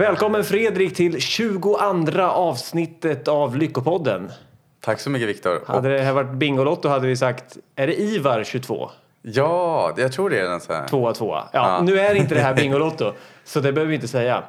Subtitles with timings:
[0.00, 1.76] Välkommen Fredrik till 22
[2.20, 4.30] avsnittet av Lyckopodden.
[4.80, 5.60] Tack så mycket Viktor.
[5.66, 8.90] Hade det här varit Bingolotto hade vi sagt, är det Ivar 22?
[9.22, 10.88] Ja, jag tror det är den så här.
[10.88, 11.48] Tvåa, tvåa.
[11.52, 11.82] Ja, Ja.
[11.82, 13.12] Nu är inte det här Bingolotto,
[13.44, 14.42] så det behöver vi inte säga.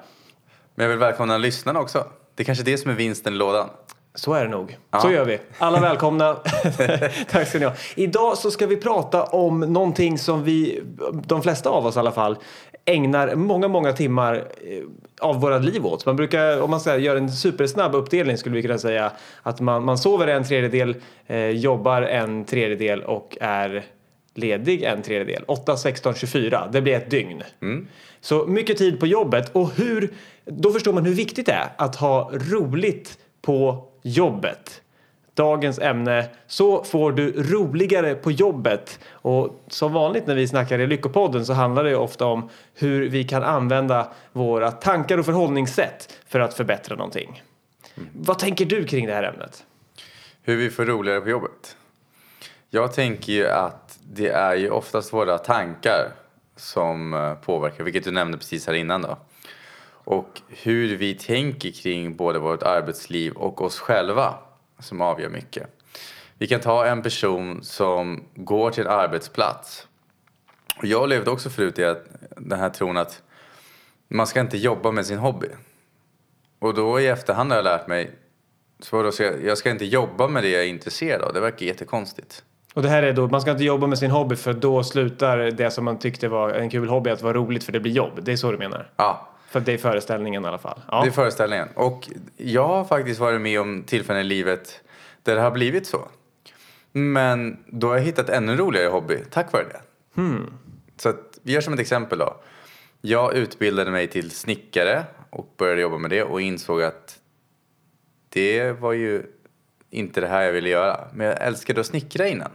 [0.75, 2.05] Men jag vill välkomna lyssnarna också.
[2.35, 3.69] Det är kanske det som är vinsten i lådan.
[4.15, 4.77] Så är det nog.
[4.91, 4.99] Ja.
[4.99, 5.39] Så gör vi.
[5.57, 6.33] Alla välkomna.
[7.29, 7.73] Tack ska ni ha.
[7.95, 10.83] Idag så ska vi prata om någonting som vi,
[11.25, 12.37] de flesta av oss i alla fall,
[12.85, 14.83] ägnar många, många timmar eh,
[15.19, 16.05] av våra liv åt.
[16.05, 19.85] Man brukar, om man ska göra en supersnabb uppdelning skulle vi kunna säga att man,
[19.85, 20.95] man sover en tredjedel,
[21.27, 23.83] eh, jobbar en tredjedel och är
[24.33, 25.43] ledig en tredjedel.
[25.47, 26.69] 8, 16, 24.
[26.71, 27.43] Det blir ett dygn.
[28.21, 30.09] Så mycket tid på jobbet och hur,
[30.45, 34.80] då förstår man hur viktigt det är att ha roligt på jobbet.
[35.41, 38.99] Dagens ämne, så får du roligare på jobbet.
[39.11, 43.23] Och som vanligt när vi snackar i Lyckopodden så handlar det ofta om hur vi
[43.23, 47.43] kan använda våra tankar och förhållningssätt för att förbättra någonting.
[48.13, 49.63] Vad tänker du kring det här ämnet?
[50.43, 51.75] Hur vi får roligare på jobbet.
[52.69, 56.11] Jag tänker ju att det är ju oftast våra tankar
[56.55, 59.17] som eh, påverkar, vilket du nämnde precis här innan då.
[60.03, 64.33] Och hur vi tänker kring både vårt arbetsliv och oss själva
[64.81, 65.67] som avgör mycket.
[66.37, 69.87] Vi kan ta en person som går till en arbetsplats.
[70.77, 72.05] Och jag levde också förut i att,
[72.37, 73.21] den här tron att
[74.07, 75.47] man ska inte jobba med sin hobby.
[76.59, 78.11] Och då i efterhand har jag lärt mig
[78.79, 81.33] så då ska jag, jag ska inte jobba med det jag är intresserad av.
[81.33, 82.43] Det verkar jättekonstigt.
[82.73, 85.37] Och det här är då, man ska inte jobba med sin hobby för då slutar
[85.37, 88.19] det som man tyckte var en kul hobby att vara roligt för det blir jobb.
[88.21, 88.89] Det är så du menar?
[88.95, 90.81] Ja, För det är föreställningen i alla fall.
[90.91, 91.01] Ja.
[91.01, 91.67] det är föreställningen.
[91.75, 94.81] Och jag har faktiskt varit med om tillfällen i livet
[95.23, 96.07] där det har blivit så.
[96.91, 99.81] Men då har jag hittat ännu roligare hobby tack vare det.
[100.97, 102.41] Så att, vi gör som ett exempel då.
[103.01, 107.19] Jag utbildade mig till snickare och började jobba med det och insåg att
[108.29, 109.23] det var ju
[109.89, 111.07] inte det här jag ville göra.
[111.13, 112.51] Men jag älskade att snickra innan.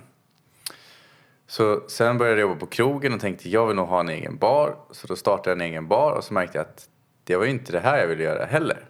[1.48, 4.36] Så sen började jag jobba på krogen och tänkte jag vill nog ha en egen
[4.38, 4.76] bar.
[4.90, 6.86] Så då startade jag en egen bar och så märkte jag att
[7.24, 8.84] det var ju inte det här jag ville göra heller.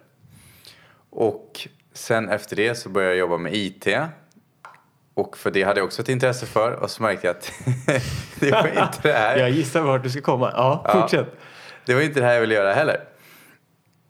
[1.09, 3.87] Och sen efter det så började jag jobba med IT.
[5.13, 7.51] Och för det hade jag också ett intresse för och så märkte jag att
[8.39, 9.37] det var inte det här.
[9.37, 10.51] Jag gissar vart du ska komma.
[10.55, 11.01] Ja, Ja.
[11.01, 11.27] fortsätt.
[11.85, 13.03] Det var inte det här jag ville göra heller.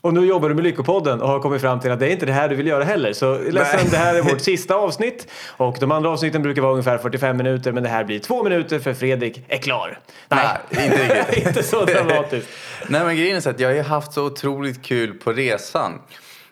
[0.02, 2.26] Och nu jobbar du med Lyckopodden och har kommit fram till att det är inte
[2.26, 3.14] det här du vill göra heller.
[3.14, 3.88] Så ledsen, Nej.
[3.92, 5.28] det här är vårt sista avsnitt.
[5.58, 8.80] Och de andra avsnitten brukar vara ungefär 45 minuter men det här blir två minuter
[8.80, 10.00] för Fredrik är klar.
[10.30, 11.48] Nej, Nej, inte riktigt.
[11.48, 12.50] inte så dramatiskt.
[12.88, 16.02] Nej men grejen är så att jag har haft så otroligt kul på resan.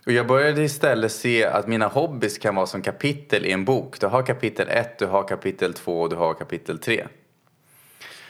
[0.05, 3.99] Och jag började istället se att mina hobbys kan vara som kapitel i en bok.
[3.99, 7.07] Du har kapitel 1, du har kapitel 2 och du har kapitel 3.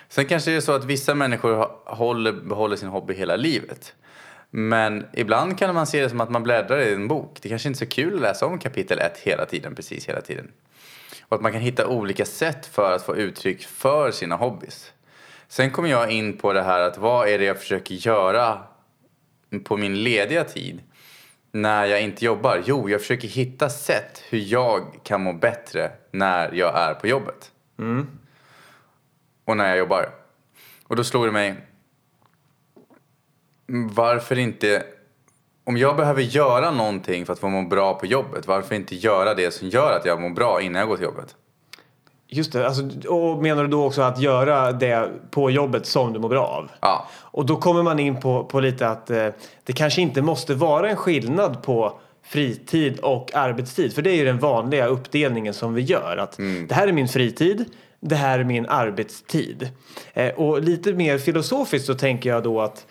[0.10, 3.94] Sen kanske det är så att vissa människor håller, behåller sin hobby hela livet.
[4.58, 7.38] Men ibland kan man se det som att man bläddrar i en bok.
[7.42, 10.22] Det kanske inte är så kul att läsa om kapitel 1 hela tiden, precis hela
[10.22, 10.52] tiden.
[11.24, 14.94] Och att man kan hitta olika sätt för att få uttryck för sina hobbys.
[15.48, 18.60] Sen kommer jag in på det här att vad är det jag försöker göra
[19.64, 20.84] på min lediga tid
[21.52, 22.64] när jag inte jobbar?
[22.66, 27.52] Jo, jag försöker hitta sätt hur jag kan må bättre när jag är på jobbet.
[29.46, 30.10] Och när jag jobbar.
[30.88, 31.56] Och då slog det mig,
[33.68, 34.84] varför inte,
[35.64, 39.34] om jag behöver göra någonting för att få må bra på jobbet, varför inte göra
[39.34, 41.36] det som gör att jag mår bra innan jag går till jobbet?
[42.28, 46.20] Just det, alltså, och menar du då också att göra det på jobbet som du
[46.20, 46.72] mår bra av?
[46.82, 49.28] Ja, Och då kommer man in på, på lite att eh,
[49.64, 53.94] det kanske inte måste vara en skillnad på fritid och arbetstid.
[53.94, 56.18] För det är ju den vanliga uppdelningen som vi gör.
[56.18, 56.38] Att
[56.68, 57.66] Det här är min fritid,
[58.00, 59.70] det här är min arbetstid.
[60.14, 62.86] Eh, och lite mer filosofiskt så tänker jag då att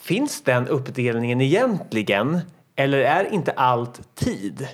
[0.00, 2.40] finns den uppdelningen egentligen?
[2.76, 4.68] Eller är inte allt tid?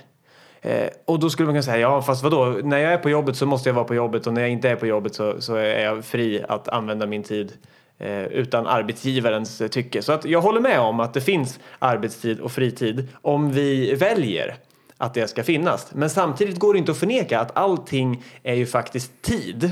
[0.61, 3.35] Eh, och då skulle man kunna säga, ja fast vadå, när jag är på jobbet
[3.35, 5.55] så måste jag vara på jobbet och när jag inte är på jobbet så, så
[5.55, 7.53] är jag fri att använda min tid
[7.97, 10.01] eh, utan arbetsgivarens tycke.
[10.01, 14.55] Så att jag håller med om att det finns arbetstid och fritid om vi väljer
[14.97, 15.87] att det ska finnas.
[15.93, 19.71] Men samtidigt går det inte att förneka att allting är ju faktiskt tid.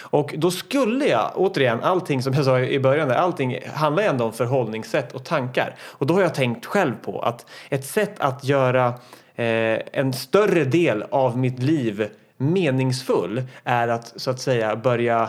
[0.00, 4.24] Och då skulle jag, återigen, allting som jag sa i början, där, allting handlar ändå
[4.24, 5.74] om förhållningssätt och tankar.
[5.80, 8.86] Och då har jag tänkt själv på att ett sätt att göra
[9.34, 15.28] eh, en större del av mitt liv meningsfull är att så att säga börja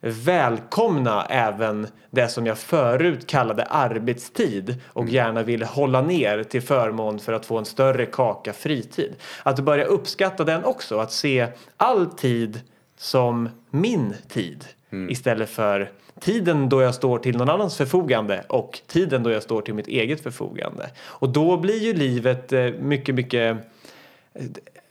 [0.00, 7.18] välkomna även det som jag förut kallade arbetstid och gärna vill hålla ner till förmån
[7.18, 9.14] för att få en större kaka fritid.
[9.42, 12.60] Att börja uppskatta den också, att se all tid
[12.96, 14.64] som min tid.
[15.10, 15.90] istället för
[16.20, 19.86] tiden då jag står till någon annans förfogande och tiden då jag står till mitt
[19.86, 20.90] eget förfogande.
[20.98, 23.56] Och då blir ju livet eh, mycket, mycket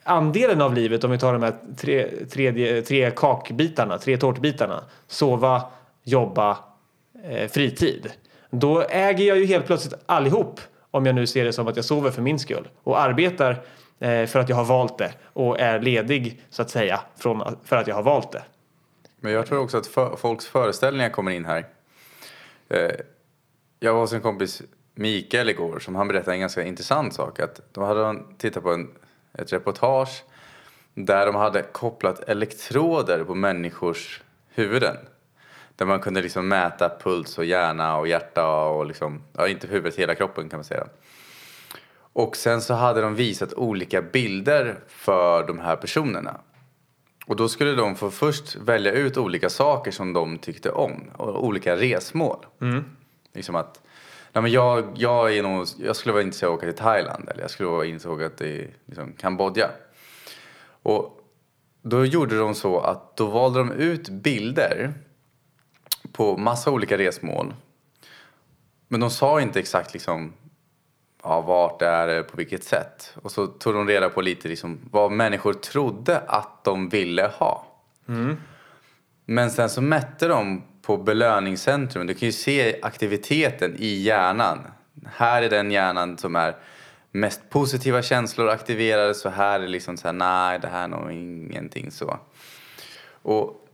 [0.04, 5.62] andelen av livet, om vi tar de här tre, tre, tre kakbitarna, tre tårtbitarna, sova,
[6.04, 6.58] jobba,
[7.24, 8.12] eh, fritid.
[8.50, 10.60] Då äger jag ju helt plötsligt allihop
[10.92, 13.58] om jag nu ser det som att jag sover för min skull och arbetar eh,
[14.00, 17.76] Eh, för att jag har valt det och är ledig så att säga från, för
[17.76, 18.44] att jag har valt det.
[19.20, 21.66] Men jag tror också att för, folks föreställningar kommer in här.
[22.70, 22.92] Eh,
[23.80, 24.62] jag var hos en kompis
[24.96, 27.40] Mikael igår som han berättade en ganska intressant sak.
[27.40, 28.92] Att de hade tittat på en,
[29.34, 30.24] ett reportage
[30.94, 34.98] där de hade kopplat elektroder på människors huvuden.
[35.76, 39.96] Där man kunde liksom mäta puls och hjärna och hjärta och liksom, ja inte huvudet,
[39.96, 40.88] hela kroppen kan man säga.
[42.16, 46.42] Och sen så hade de visat olika bilder för de här personerna.
[47.26, 51.12] Och då skulle de få först välja ut olika saker som de tyckte om.
[51.18, 52.46] Och olika resmål.
[52.62, 52.84] Mm.
[53.34, 53.82] Liksom att,
[54.34, 57.30] nej men jag, jag, är nog, jag skulle vara intresserad av att åka till Thailand.
[57.30, 59.70] Eller jag skulle vara intresserad av att åka till liksom, Kambodja.
[60.84, 61.20] Och
[61.82, 64.94] då gjorde de så att då valde de ut bilder
[66.12, 67.54] på massa olika resmål.
[68.88, 70.34] Men de sa inte exakt liksom
[71.26, 73.14] ja, vart det är på vilket sätt.
[73.22, 77.66] Och så tog de reda på lite liksom vad människor trodde att de ville ha.
[78.08, 78.38] Mm.
[79.26, 82.08] Men sen så mätte de på belöningscentrum.
[82.08, 84.60] Du kan ju se aktiviteten i hjärnan.
[85.06, 86.56] Här är den hjärnan som är
[87.12, 89.14] mest positiva känslor aktiverade.
[89.14, 92.20] Så här är liksom så här, nej det här är nog ingenting så.
[93.22, 93.68] Och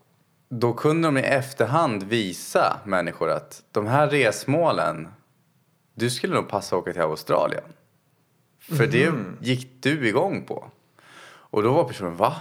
[0.50, 5.08] då kunde de i efterhand visa människor att de här resmålen,
[5.94, 7.64] du skulle nog passa att åka till Australien.
[8.60, 8.92] För mm.
[9.40, 10.66] det gick du igång på.
[11.24, 12.36] Och då var personen, va?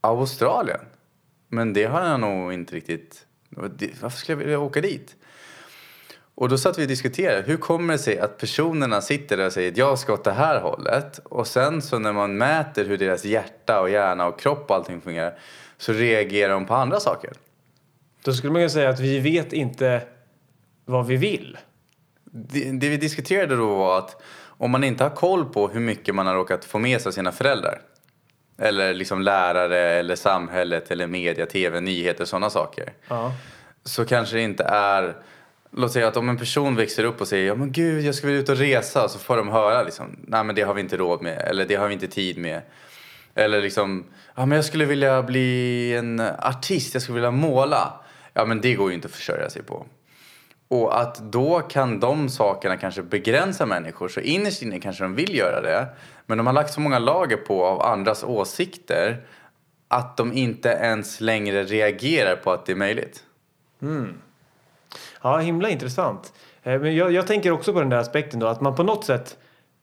[0.00, 0.80] Australien?
[1.48, 3.26] Men det har jag nog inte riktigt...
[4.00, 5.16] Varför skulle jag vilja åka dit?
[6.34, 9.52] Och då satt vi och diskuterade, hur kommer det sig att personerna sitter där och
[9.52, 13.24] säger jag ska åt det här hållet och sen så när man mäter hur deras
[13.24, 15.38] hjärta och hjärna och kropp och allting fungerar
[15.78, 17.30] så reagerar de på andra saker.
[18.22, 20.02] Då skulle man kunna säga att vi vet inte
[20.84, 21.58] vad vi vill.
[22.30, 26.14] Det, det vi diskuterade då var att om man inte har koll på hur mycket
[26.14, 27.80] man har råkat få med sig av sina föräldrar
[28.58, 32.92] eller liksom lärare eller samhället eller media, tv, nyheter, sådana saker.
[33.08, 33.32] Ja.
[33.84, 35.16] Så kanske det inte är
[35.72, 38.26] Låt säga att om en person växer upp och säger ja men gud jag ska
[38.26, 40.96] vilja ut och resa så får de höra liksom nej men det har vi inte
[40.96, 42.62] råd med eller det har vi inte tid med.
[43.34, 44.04] Eller liksom
[44.34, 48.00] ja men jag skulle vilja bli en artist, jag skulle vilja måla.
[48.34, 49.86] Ja men det går ju inte att försörja sig på.
[50.70, 54.08] Och att då kan de sakerna kanske begränsa människor.
[54.08, 55.86] Så innerst inne kanske de vill göra det.
[56.26, 59.26] Men de har lagt så många lager på av andras åsikter
[59.88, 63.24] att de inte ens längre reagerar på att det är möjligt.
[63.82, 64.14] Mm.
[65.22, 66.32] Ja, himla intressant.
[66.62, 69.04] Eh, men jag, jag, tänker också på den där aspekten då att man på något
[69.04, 69.38] sätt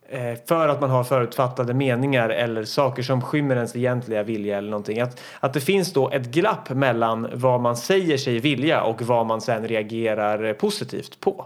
[0.09, 4.69] Eh, för att man har förutfattade meningar eller saker som skymmer ens egentliga vilja eller
[4.69, 5.01] någonting.
[5.01, 9.25] Att, att det finns då ett glapp mellan vad man säger sig vilja och vad
[9.25, 11.45] man sen reagerar positivt på.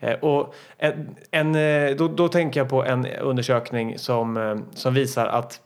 [0.00, 5.26] Eh, och en, en eh, då, då tänker jag på en undersökning som, som visar
[5.26, 5.60] att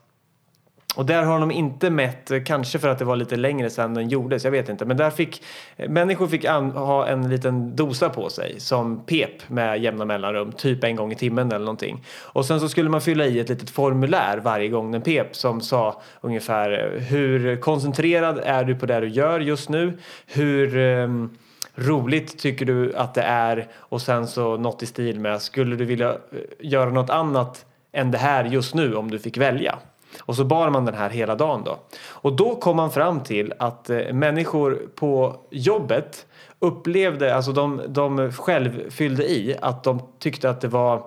[0.95, 4.09] och där har de inte mätt, kanske för att det var lite längre sedan den
[4.09, 4.85] gjordes, jag vet inte.
[4.85, 5.43] Men där fick
[5.89, 10.85] människor fick an, ha en liten dosa på sig som pep med jämna mellanrum, typ
[10.85, 12.05] en gång i timmen eller någonting.
[12.23, 15.61] Och sen så skulle man fylla i ett litet formulär varje gång den pep som
[15.61, 19.99] sa ungefär hur koncentrerad är du på det du gör just nu?
[20.27, 21.31] Hur um,
[21.75, 23.69] roligt tycker du att det är?
[23.75, 26.17] Och sen så något i stil med skulle du vilja eh,
[26.61, 29.79] göra något annat än det här just nu om du fick välja?
[30.21, 31.79] Och så bar man den här hela dagen då.
[32.05, 36.27] Och då kom man fram till att eh, människor på jobbet
[36.59, 41.05] upplevde, alltså de, de själv fyllde i att de tyckte att det var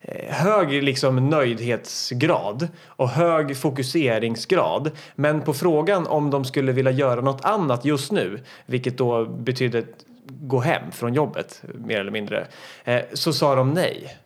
[0.00, 4.90] eh, hög liksom nöjdhetsgrad och hög fokuseringsgrad.
[5.14, 9.84] Men på frågan om de skulle vilja göra något annat just nu, vilket då betydde
[10.40, 12.46] gå hem från jobbet mer eller mindre,
[12.84, 14.16] eh, så sa de nej.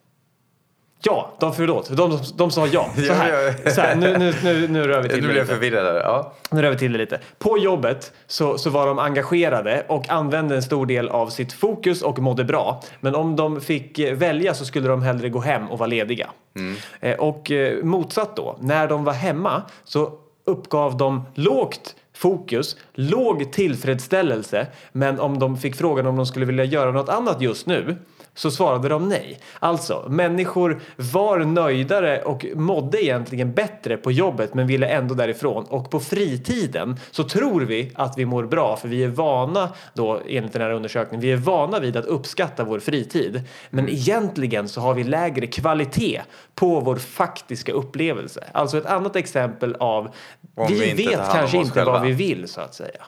[1.06, 1.88] Ja, de, förlåt.
[1.88, 2.90] De, de, de sa ja.
[2.96, 5.46] Så här, så här nu, nu, nu, nu rör vi till nu det lite.
[5.46, 6.32] förvirrad ja.
[6.50, 7.20] Nu rör vi till det lite.
[7.38, 12.02] På jobbet så, så var de engagerade och använde en stor del av sitt fokus
[12.02, 12.82] och mådde bra.
[13.00, 16.30] Men om de fick välja så skulle de hellre gå hem och vara lediga.
[16.56, 16.76] Mm.
[17.00, 20.12] Eh, och eh, motsatt då, när de var hemma så
[20.46, 24.66] uppgav de lågt fokus, låg tillfredsställelse.
[24.92, 27.96] Men om de fick frågan om de skulle vilja göra något annat just nu
[28.34, 29.38] så svarade de nej.
[29.58, 35.64] Alltså, människor var nöjdare och mådde egentligen bättre på jobbet men ville ändå därifrån.
[35.64, 40.20] Och på fritiden så tror vi att vi mår bra för vi är vana då
[40.28, 43.42] enligt den här undersökningen, vi är vana vid att uppskatta vår fritid.
[43.70, 46.22] Men egentligen så har vi lägre kvalitet
[46.54, 48.44] på vår faktiska upplevelse.
[48.52, 50.08] Alltså ett annat exempel av
[50.54, 52.06] Om vi, vi vet kanske inte vad själva.
[52.06, 53.04] vi vill så att säga.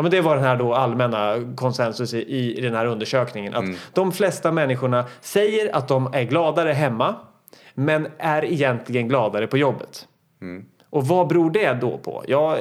[0.00, 3.54] Ja, men det var den här då allmänna konsensus i, i den här undersökningen.
[3.54, 3.64] Att
[3.94, 7.14] de flesta människorna säger att de är gladare hemma
[7.74, 10.08] men är egentligen gladare på jobbet.
[10.90, 12.24] Och vad beror det då på?
[12.26, 12.58] Ja,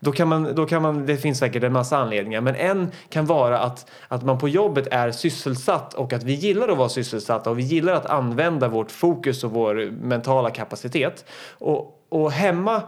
[0.00, 3.26] då kan man, då kan man, det finns säkert en massa anledningar men en kan
[3.26, 7.50] vara att, att man på jobbet är sysselsatt och att vi gillar att vara sysselsatta
[7.50, 11.24] och vi gillar att använda vårt fokus och vår mentala kapacitet.
[11.58, 12.82] Och, och hemma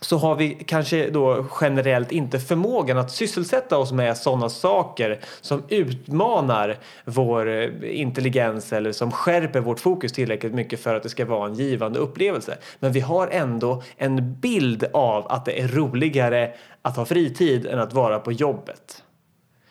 [0.00, 5.62] så har vi kanske då generellt inte förmågan att sysselsätta oss med sådana saker som
[5.68, 11.24] utmanar vår eh, intelligens eller som skärper vårt fokus tillräckligt mycket för att det ska
[11.24, 12.58] vara en givande upplevelse.
[12.78, 17.78] Men vi har ändå en bild av att det är roligare att ha fritid än
[17.78, 19.02] att vara på jobbet.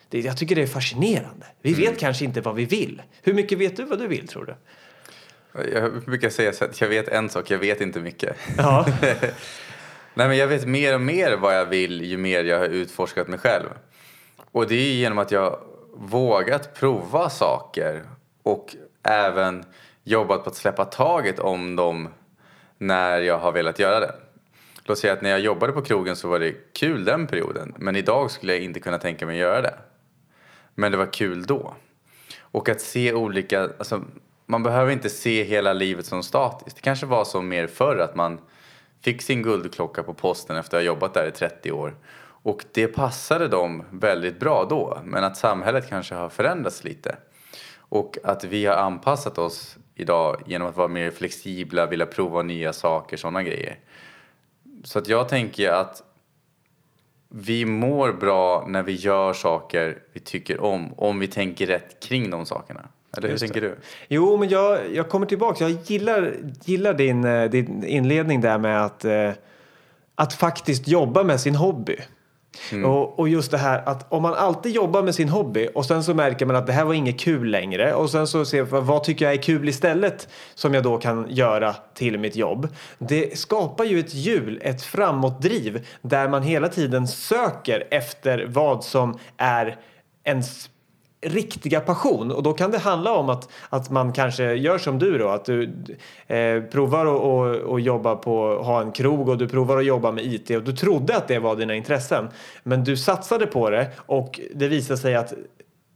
[0.08, 1.46] Det, jag tycker det är fascinerande.
[1.62, 3.02] Vi vet kanske inte vad vi vill.
[3.22, 4.54] Hur mycket vet du vad du vill tror du?
[5.72, 8.36] Jag brukar säga så att jag vet en sak, jag vet inte mycket.
[8.58, 8.86] Ja.
[10.18, 13.28] Nej, men jag vet mer och mer vad jag vill ju mer jag har utforskat
[13.28, 13.68] mig själv.
[14.50, 15.58] Och det är genom att jag
[15.94, 18.02] vågat prova saker
[18.42, 19.64] och även
[20.04, 22.08] jobbat på att släppa taget om dem
[22.78, 24.14] när jag har velat göra det.
[24.84, 27.74] Låt säga att när jag jobbade på krogen så var det kul den perioden.
[27.78, 29.74] Men idag skulle jag inte kunna tänka mig att göra det.
[30.74, 31.74] Men det var kul då.
[32.40, 34.02] Och att se olika, alltså,
[34.46, 36.76] man behöver inte se hela livet som statiskt.
[36.76, 38.38] Det kanske var så mer förr att man
[39.06, 41.96] fick sin guldklocka på posten efter att ha jobbat där i 30 år.
[42.18, 45.00] Och det passade dem väldigt bra då.
[45.04, 47.16] Men att samhället kanske har förändrats lite.
[47.78, 52.72] Och att vi har anpassat oss idag genom att vara mer flexibla, vilja prova nya
[52.72, 53.78] saker, sådana grejer.
[54.84, 56.02] Så att jag tänker att
[57.28, 62.30] vi mår bra när vi gör saker vi tycker om, om vi tänker rätt kring
[62.30, 62.88] de sakerna.
[63.18, 63.78] Eller hur tänker du?
[64.08, 65.68] Jo, men jag, jag kommer tillbaka.
[65.68, 69.30] Jag gillar, gillar din, eh, din inledning där med att, eh,
[70.14, 71.96] att faktiskt jobba med sin hobby.
[72.84, 76.04] Och, och just det här att om man alltid jobbar med sin hobby och sen
[76.04, 78.86] så märker man att det här var inget kul längre och sen så ser man
[78.86, 82.68] vad tycker jag är kul istället som jag då kan göra till mitt jobb.
[82.98, 89.18] Det skapar ju ett hjul, ett framåtdriv där man hela tiden söker efter vad som
[89.36, 89.76] är
[90.24, 90.70] ens
[91.28, 92.32] riktiga passion.
[92.32, 95.44] Och då kan det handla om att, att man kanske gör som du då att
[95.44, 95.72] du
[96.26, 100.12] eh, provar att och, och jobba på ha en krog och du provar att jobba
[100.12, 102.28] med IT och du trodde att det var dina intressen.
[102.62, 105.34] Men du satsade på det och det visade sig att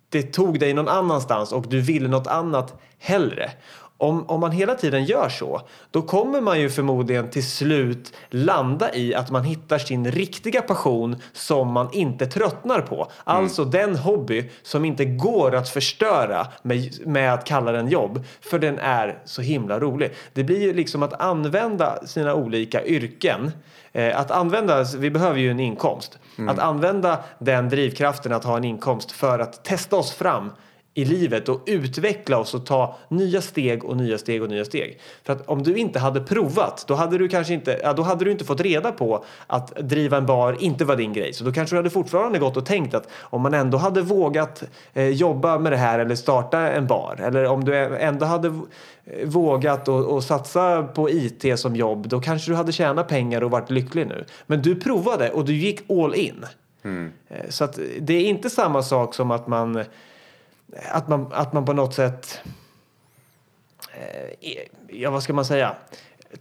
[0.08, 3.50] det tog dig någon annanstans och du ville något annat hellre.
[4.00, 8.94] Om, om man hela tiden gör så, då kommer man ju förmodligen till slut landa
[8.94, 13.10] i att man hittar sin riktiga passion som man inte tröttnar på.
[13.24, 18.58] Alltså den hobby som inte går att förstöra med, med att kalla den jobb, för
[18.58, 20.12] den är så himla rolig.
[20.32, 23.52] Det blir ju liksom att använda sina olika yrken
[23.92, 26.18] Eh, att använda, vi behöver ju en inkomst.
[26.48, 30.50] Att använda den drivkraften att ha en inkomst för att testa oss fram
[31.00, 34.98] i livet och utveckla oss och ta nya steg och nya steg och nya steg.
[35.24, 38.24] För att om du inte hade provat, då hade du kanske inte, ja, då hade
[38.24, 41.32] du inte fått reda på att driva en bar inte var din grej.
[41.32, 44.62] Så då kanske du hade fortfarande gått och tänkt att om man ändå hade vågat
[44.94, 49.28] eh, jobba med det här eller starta en bar eller om du ändå hade eh,
[49.28, 53.50] vågat och, och satsa på IT som jobb, då kanske du hade tjänat pengar och
[53.50, 54.24] varit lycklig nu.
[54.46, 56.44] Men du provade och du gick all in.
[57.28, 59.84] Eh, Så att det är inte samma sak som att man
[60.90, 62.40] att man, att man på något sätt,
[63.94, 64.48] eh,
[64.88, 65.76] ja vad ska man säga,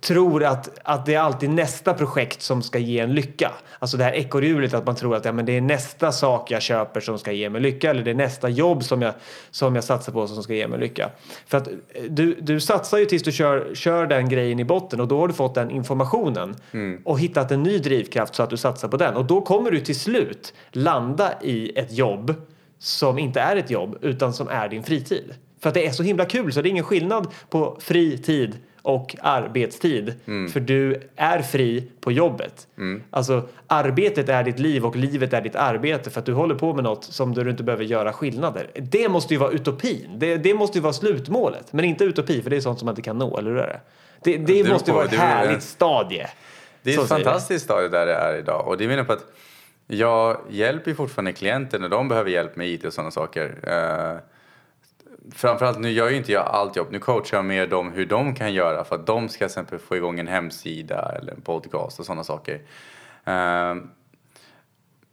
[0.01, 3.51] tror att, att det är alltid nästa projekt som ska ge en lycka.
[3.79, 6.61] Alltså det här ekorrhjulet att man tror att ja, men det är nästa sak jag
[6.61, 9.13] köper som ska ge mig lycka eller det är nästa jobb som jag,
[9.51, 11.09] som jag satsar på som ska ge mig lycka.
[11.45, 11.73] För att eh,
[12.09, 15.27] du, du satsar ju tills du kör, kör den grejen i botten och då har
[15.27, 16.55] du fått den informationen
[17.03, 19.79] och hittat en ny drivkraft så att du satsar på den och då kommer du
[19.79, 22.35] till slut landa i ett jobb
[22.79, 25.33] som inte är ett jobb utan som är din fritid.
[25.59, 29.15] För att det är så himla kul så det är ingen skillnad på fritid och
[29.21, 30.13] arbetstid.
[30.53, 32.67] För du är fri på jobbet.
[33.09, 36.73] Alltså arbetet är ditt liv och livet är ditt arbete för att du håller på
[36.73, 38.67] med något som du inte behöver göra skillnader.
[38.75, 40.09] Det måste ju vara utopin.
[40.17, 41.73] Det, det måste ju vara slutmålet.
[41.73, 43.67] Men inte utopi för det är sånt som man inte kan nå, eller hur är
[43.67, 43.81] det?
[44.23, 44.97] Det, det måste ju på.
[44.97, 46.27] vara ett Det härligt stadie.
[46.81, 48.67] Det är ett fantastiskt stadie där det är idag.
[48.67, 49.25] Och det menar på att
[49.91, 53.59] jag hjälper ju fortfarande klienter när de behöver hjälp med IT och sådana saker.
[53.63, 54.17] Eh,
[55.31, 56.87] framförallt nu gör ju inte jag allt jobb.
[56.91, 59.79] Nu coachar jag mer dem hur de kan göra för att de ska till exempel
[59.79, 62.61] få igång en hemsida eller en podcast och sådana saker.
[63.25, 63.75] Eh,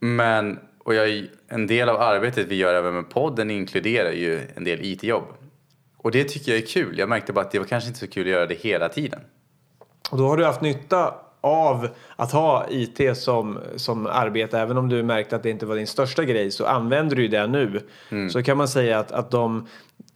[0.00, 4.64] men, och jag, en del av arbetet vi gör även med podden inkluderar ju en
[4.64, 5.24] del IT-jobb.
[5.96, 6.98] Och det tycker jag är kul.
[6.98, 9.20] Jag märkte bara att det var kanske inte så kul att göra det hela tiden.
[10.10, 11.14] Och då har du haft nytta
[11.46, 15.76] av att ha IT som, som arbete, även om du märkte att det inte var
[15.76, 17.80] din största grej, så använder du det nu.
[18.10, 18.30] Mm.
[18.30, 19.66] Så kan man säga att, att de,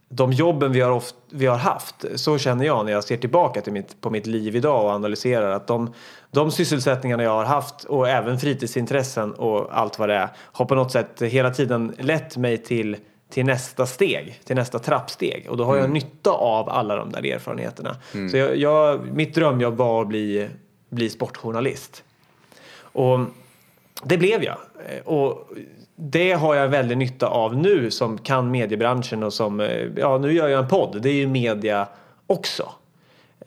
[0.09, 3.61] de jobben vi har, oft, vi har haft, så känner jag när jag ser tillbaka
[3.61, 5.93] till mitt, på mitt liv idag och analyserar att de,
[6.31, 10.75] de sysselsättningarna jag har haft och även fritidsintressen och allt vad det är har på
[10.75, 12.97] något sätt hela tiden lett mig till
[13.31, 15.47] till nästa steg, till nästa trappsteg.
[15.49, 15.83] Och då har mm.
[15.83, 17.95] jag nytta av alla de där erfarenheterna.
[18.13, 18.29] Mm.
[18.29, 20.49] Så jag, jag, mitt drömjobb var att bli,
[20.91, 22.03] bli sportjournalist.
[22.81, 23.19] Och
[24.03, 24.57] det blev jag.
[25.05, 25.51] Och
[25.95, 30.33] det har jag väldigt nytta av nu som kan mediebranschen och som, eh, ja nu
[30.33, 31.87] gör jag en podd, det är ju media
[32.27, 32.71] också.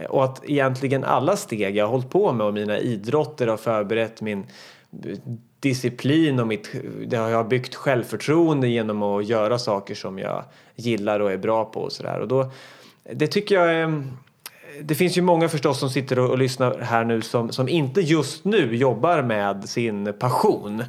[0.08, 4.20] Och att egentligen alla steg jag har hållit på med och mina idrotter har förberett
[4.20, 4.46] min
[5.60, 6.70] disciplin och mitt,
[7.06, 11.64] det har jag byggt självförtroende genom att göra saker som jag gillar och är bra
[11.64, 12.20] på och sådär.
[12.20, 12.50] Och då,
[13.12, 14.02] det tycker jag är,
[14.82, 18.00] det finns ju många förstås som sitter och, och lyssnar här nu som, som inte
[18.00, 20.80] just nu jobbar med sin passion.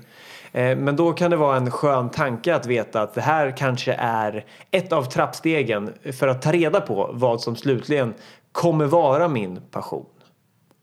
[0.52, 3.94] Eh, men då kan det vara en skön tanke att veta att det här kanske
[3.94, 8.14] är ett av trappstegen för att ta reda på vad som slutligen
[8.52, 10.06] kommer vara min passion.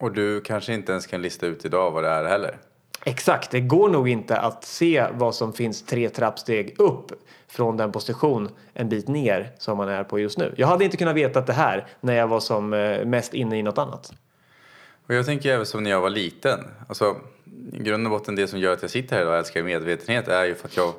[0.01, 2.59] Och du kanske inte ens kan lista ut idag vad det är heller?
[3.05, 7.13] Exakt, det går nog inte att se vad som finns tre trappsteg upp
[7.49, 10.55] från den position en bit ner som man är på just nu.
[10.57, 13.63] Jag hade inte kunnat veta det här när jag var som eh, mest inne i
[13.63, 14.13] något annat.
[15.07, 16.61] Och jag tänker även som när jag var liten.
[16.89, 17.17] Alltså,
[17.73, 20.29] I grund och botten det som gör att jag sitter här idag och älskar medvetenhet
[20.29, 20.93] är ju för att jag,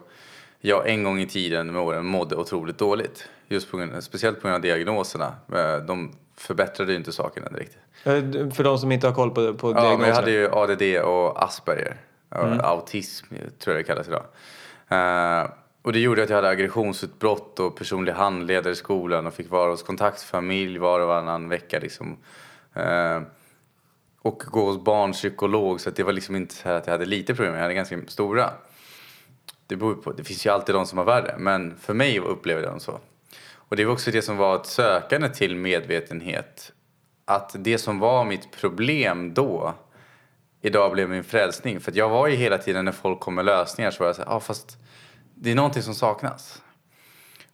[0.59, 3.29] jag en gång i tiden med åren mådde otroligt dåligt.
[3.47, 5.35] Just på grund, speciellt på grund av diagnoserna.
[5.53, 7.77] Eh, de förbättrade ju inte sakerna direkt.
[8.03, 9.71] Eh, för de som inte har koll på, på?
[9.71, 11.97] Ja, men jag hade ju ADD och Asperger.
[12.35, 12.59] Mm.
[12.63, 13.25] Autism
[13.59, 14.25] tror jag det kallas idag.
[14.91, 19.49] Uh, och det gjorde att jag hade aggressionsutbrott och personlig handledare i skolan och fick
[19.49, 21.79] vara hos kontaktfamilj var och varannan vecka.
[21.79, 22.17] Liksom.
[22.77, 23.21] Uh,
[24.21, 27.53] och gå hos barnpsykolog så det var liksom inte så att jag hade lite problem,
[27.53, 28.49] jag hade ganska stora.
[29.67, 32.63] Det beror på, det finns ju alltid de som har värre men för mig upplevde
[32.63, 32.99] jag dem så.
[33.73, 36.71] Och det var också det som var ett sökande till medvetenhet.
[37.25, 39.73] Att det som var mitt problem då
[40.61, 41.79] idag blev min frälsning.
[41.79, 44.21] För jag var ju hela tiden när folk kom med lösningar så var jag så
[44.21, 44.77] ja ah, fast
[45.35, 46.61] det är någonting som saknas.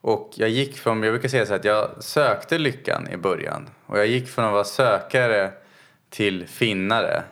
[0.01, 3.69] Och jag gick från, jag brukar säga så att jag sökte lyckan i början.
[3.85, 5.51] Och jag gick från att vara sökare
[6.09, 7.23] till finnare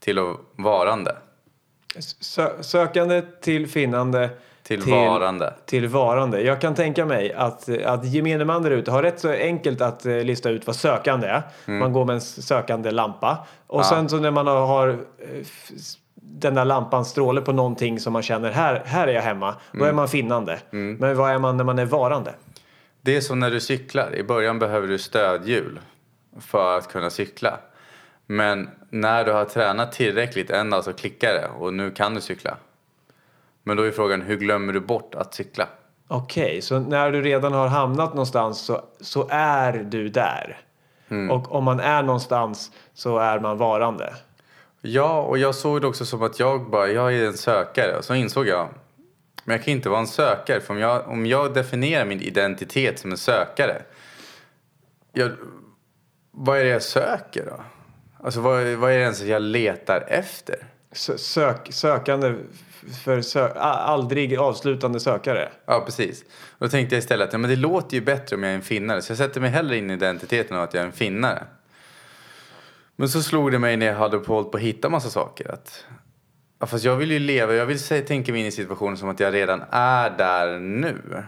[0.00, 1.16] till att varande.
[2.20, 4.30] Sö sökande till finnande
[4.62, 5.54] till, till, varande.
[5.66, 6.42] Till varande.
[6.42, 10.06] Jag kan tänka mig att, att gemene man där ute har rätt så enkelt att
[10.06, 11.42] uh, lista ut vad sökande är.
[11.66, 11.80] Mm.
[11.80, 13.46] Man går med en sökande lampa.
[13.66, 13.84] Och ja.
[13.84, 14.96] sen så när man har uh,
[16.14, 19.48] den där lampan stråle på någonting som man känner här, här är jag hemma.
[19.48, 19.58] Mm.
[19.72, 19.96] Då är mm.
[19.96, 20.58] man finnande.
[20.72, 20.96] Mm.
[21.00, 22.34] Men vad är man när man är varande?
[23.00, 24.14] Det är som när du cyklar.
[24.14, 25.80] I början behöver du stödhjul
[26.40, 27.58] för att kunna cykla.
[28.26, 32.20] Men när du har tränat tillräckligt en dag så klickar det och nu kan du
[32.20, 32.56] cykla.
[33.62, 35.68] Men då är frågan, hur glömmer du bort att cykla?
[36.08, 40.60] Okej, okay, så när du redan har hamnat någonstans så, så är du där.
[41.08, 41.30] Mm.
[41.30, 44.14] Och om man är någonstans så är man varande.
[44.80, 48.02] Ja, och jag såg det också som att jag bara, jag är en sökare.
[48.02, 48.68] Så insåg jag,
[49.44, 50.60] men jag kan inte vara en sökare.
[50.60, 53.82] För om jag, om jag definierar min identitet som en sökare.
[55.12, 55.30] Jag,
[56.30, 57.60] vad är det jag söker då?
[58.24, 60.56] Alltså vad, vad är det ens jag letar efter?
[61.16, 62.34] Sök, sökande
[63.04, 65.48] för sö aldrig avslutande sökare.
[65.66, 66.24] Ja, precis.
[66.58, 68.62] då tänkte jag istället att ja, men det låter ju bättre om jag är en
[68.62, 69.02] finnare.
[69.02, 71.44] Så jag sätter mig hellre in i identiteten av att jag är en finnare.
[72.96, 75.84] Men så slog det mig när jag hade hållit på att hitta massa saker att
[76.58, 79.20] ja, fast jag vill ju leva, jag vill tänka mig in i situationen som att
[79.20, 81.24] jag redan är där nu.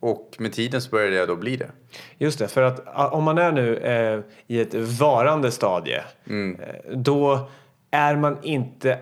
[0.00, 1.70] Och med tiden så började jag då bli det.
[2.18, 6.60] Just det, för att om man är nu eh, i ett varande stadie mm.
[6.60, 7.50] eh, då
[7.90, 8.98] är man inte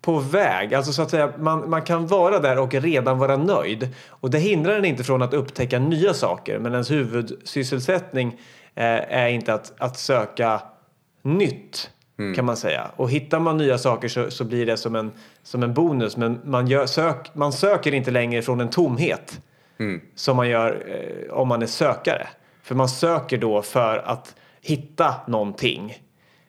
[0.00, 0.74] på väg.
[0.74, 3.88] Alltså så att säga, man, man kan vara där och redan vara nöjd.
[4.08, 6.58] Och det hindrar en inte från att upptäcka nya saker.
[6.58, 8.28] Men ens huvudsysselsättning
[8.74, 8.84] eh,
[9.18, 10.60] är inte att, att söka
[11.22, 11.90] nytt.
[12.18, 12.34] Mm.
[12.34, 12.90] Kan man säga.
[12.96, 16.16] Och hittar man nya saker så, så blir det som en, som en bonus.
[16.16, 19.40] Men man, gör, sök, man söker inte längre från en tomhet.
[19.78, 20.00] Mm.
[20.14, 22.26] Som man gör eh, om man är sökare.
[22.62, 26.03] För man söker då för att hitta någonting.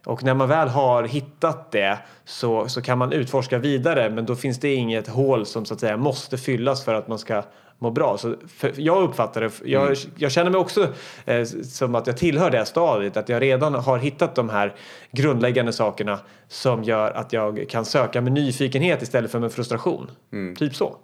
[0.05, 4.35] Och när man väl har hittat det så, så kan man utforska vidare men då
[4.35, 7.43] finns det inget hål som så att säga måste fyllas för att man ska
[7.79, 8.17] må bra.
[8.17, 8.35] Så
[8.75, 9.95] jag uppfattar det, jag, mm.
[10.15, 10.93] jag känner mig också
[11.25, 14.75] eh, som att jag tillhör det här stadiet, att jag redan har hittat de här
[15.11, 20.11] grundläggande sakerna som gör att jag kan söka med nyfikenhet istället för med frustration.
[20.33, 20.55] Mm.
[20.55, 20.95] Typ så.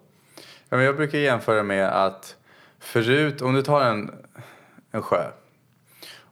[0.70, 2.36] Ja, men jag brukar jämföra med att
[2.80, 4.12] förut, om du tar en,
[4.92, 5.24] en sjö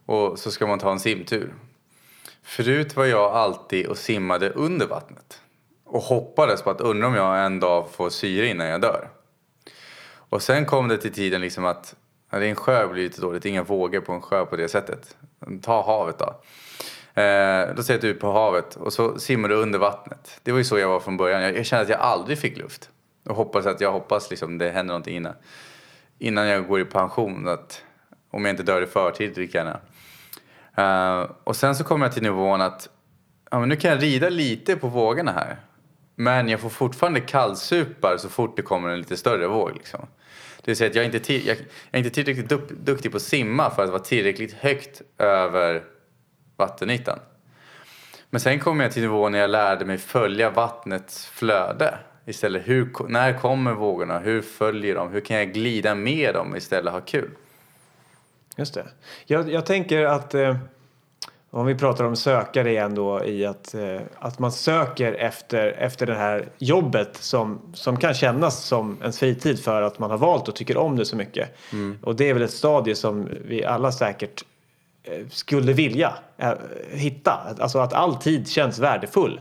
[0.06, 1.54] och så ska man ta en simtur.
[2.50, 5.40] Förut var jag alltid och simmade under vattnet
[5.84, 9.10] och hoppades på att undra om jag en dag får syre innan jag dör.
[10.12, 11.94] Och sen kom det till tiden liksom att
[12.30, 14.68] ja, det är en sjö blir lite dåligt, inga vågor på en sjö på det
[14.68, 15.16] sättet.
[15.62, 16.42] Ta havet då.
[17.22, 20.40] Eh, då sätter du ut typ på havet och så simmar du under vattnet.
[20.42, 21.42] Det var ju så jag var från början.
[21.42, 22.90] Jag, jag kände att jag aldrig fick luft.
[23.28, 25.34] Och hoppas att jag hoppas liksom det händer någonting innan,
[26.18, 27.48] innan jag går i pension.
[27.48, 27.84] Att,
[28.30, 29.80] om jag inte dör i förtid lika gärna.
[30.80, 32.88] Uh, och sen så kommer jag till nivån att
[33.50, 35.56] ja, men nu kan jag rida lite på vågorna här.
[36.14, 39.72] Men jag får fortfarande kallsupar så fort det kommer en lite större våg.
[39.74, 40.06] Liksom.
[40.56, 42.48] Det vill säga att jag är inte, jag, jag är inte tillräckligt
[42.86, 45.82] duktig på att simma för att vara tillräckligt högt över
[46.56, 47.18] vattenytan.
[48.30, 51.98] Men sen kom jag till nivån när jag lärde mig följa vattnets flöde.
[52.26, 54.18] Istället hur, när kommer vågorna?
[54.18, 55.10] Hur följer de?
[55.10, 57.30] Hur kan jag glida med dem istället ha kul?
[58.60, 58.86] Just det.
[59.26, 60.56] Jag, jag tänker att eh,
[61.50, 66.06] om vi pratar om sökare igen då i att, eh, att man söker efter, efter
[66.06, 70.48] det här jobbet som, som kan kännas som ens fritid för att man har valt
[70.48, 71.48] och tycker om det så mycket.
[71.72, 71.98] Mm.
[72.02, 74.44] Och det är väl ett stadie som vi alla säkert
[75.02, 76.52] eh, skulle vilja eh,
[76.90, 77.54] hitta.
[77.58, 79.40] Alltså att all tid känns värdefull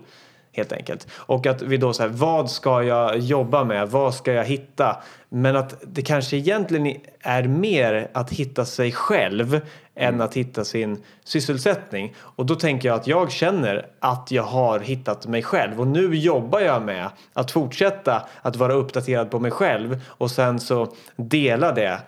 [0.51, 1.07] helt enkelt.
[1.13, 3.89] Och att vi då säger vad ska jag jobba med?
[3.89, 5.03] Vad ska jag hitta?
[5.29, 9.65] Men att det kanske egentligen är mer att hitta sig själv mm.
[9.95, 12.15] än att hitta sin sysselsättning.
[12.17, 16.15] Och då tänker jag att jag känner att jag har hittat mig själv och nu
[16.15, 21.71] jobbar jag med att fortsätta att vara uppdaterad på mig själv och sen så dela
[21.71, 21.99] det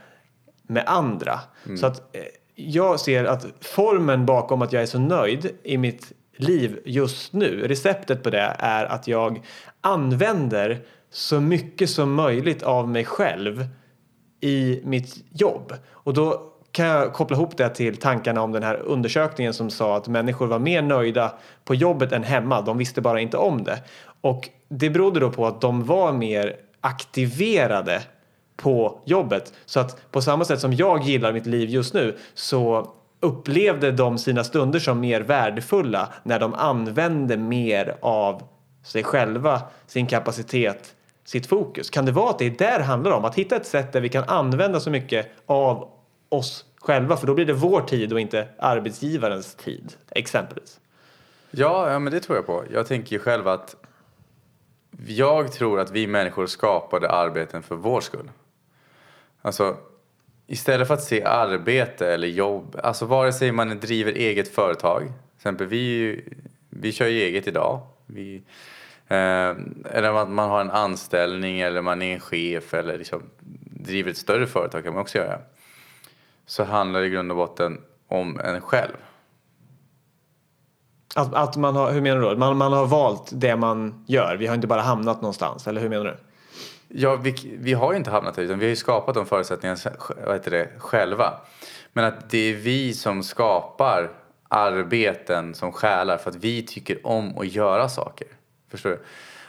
[0.68, 1.40] med andra.
[1.66, 1.78] Mm.
[1.78, 2.22] Så att eh,
[2.56, 6.12] jag ser att formen bakom att jag är så nöjd i mitt
[6.44, 7.68] liv just nu.
[7.68, 9.42] Receptet på det är att jag
[9.82, 10.80] använder
[11.12, 13.66] så mycket som möjligt av mig själv
[14.42, 15.74] i mitt jobb.
[15.90, 19.98] Och då kan jag koppla ihop det till tankarna om den här undersökningen som sa
[19.98, 21.34] att människor var mer nöjda
[21.66, 22.62] på jobbet än hemma.
[22.62, 23.84] De visste bara inte om det.
[24.22, 28.02] Och det berodde då på att de var mer aktiverade
[28.56, 29.54] på jobbet.
[29.66, 34.18] Så att på samma sätt som jag gillar mitt liv just nu så upplevde de
[34.18, 38.44] sina stunder som mer värdefulla när de använde mer av
[38.84, 41.90] sig själva, sin kapacitet, sitt fokus.
[41.90, 43.26] Kan det vara att det är där det handlar om?
[43.26, 45.90] Att hitta ett sätt där vi kan använda så mycket av
[46.30, 50.80] oss själva för då blir det vår tid och inte arbetsgivarens tid exempelvis.
[51.52, 52.64] Ja, ja men det tror jag på.
[52.74, 53.76] Jag tänker ju själv att
[55.08, 58.32] jag tror att vi människor skapade arbeten för vår skull.
[59.42, 59.78] Alltså
[60.52, 65.38] Istället för att se arbete eller jobb, alltså vare sig man driver eget företag, till
[65.38, 66.20] exempel vi,
[66.70, 67.82] vi kör ju eget idag.
[68.06, 68.36] Vi,
[69.08, 69.50] eh,
[69.92, 73.24] eller att man har en anställning eller man är en chef eller liksom
[73.84, 75.40] driver ett större företag kan man också göra.
[76.46, 78.96] Så handlar det i grund och botten om en själv.
[81.16, 82.38] Att, att man har, hur menar du då?
[82.38, 85.90] Man, man har valt det man gör, vi har inte bara hamnat någonstans, eller hur
[85.90, 86.18] menar du?
[86.94, 89.80] Ja, vi, vi har ju inte hamnat där utan vi har ju skapat de förutsättningarna
[90.26, 91.34] vad heter det, själva.
[91.94, 94.12] Men att det är vi som skapar
[94.48, 98.28] arbeten som själar för att vi tycker om att göra saker.
[98.70, 99.00] Förstår du?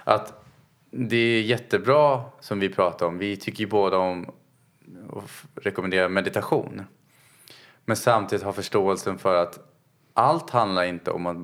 [0.05, 0.45] Att
[0.91, 3.19] det är jättebra som vi pratar om.
[3.19, 4.33] Vi tycker ju båda om
[5.13, 6.83] att rekommendera meditation.
[7.85, 9.59] Men samtidigt ha förståelsen för att
[10.15, 11.37] allt handlar inte om att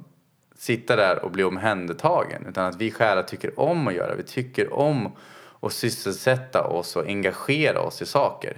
[0.55, 2.47] sitta där och bli omhändertagen.
[2.47, 4.15] Utan att vi själar tycker om att göra.
[4.15, 5.13] Vi tycker om
[5.61, 8.57] och sysselsätta oss och engagera oss i saker.